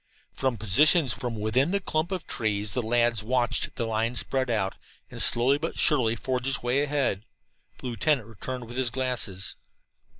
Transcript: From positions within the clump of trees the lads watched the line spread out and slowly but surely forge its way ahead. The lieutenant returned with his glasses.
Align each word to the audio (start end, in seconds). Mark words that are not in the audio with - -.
From 0.33 0.57
positions 0.57 1.15
within 1.21 1.69
the 1.69 1.79
clump 1.79 2.11
of 2.11 2.25
trees 2.25 2.73
the 2.73 2.81
lads 2.81 3.21
watched 3.21 3.75
the 3.75 3.85
line 3.85 4.15
spread 4.15 4.49
out 4.49 4.73
and 5.11 5.21
slowly 5.21 5.59
but 5.59 5.77
surely 5.77 6.15
forge 6.15 6.47
its 6.47 6.63
way 6.63 6.81
ahead. 6.81 7.23
The 7.77 7.85
lieutenant 7.85 8.25
returned 8.25 8.65
with 8.65 8.77
his 8.77 8.89
glasses. 8.89 9.57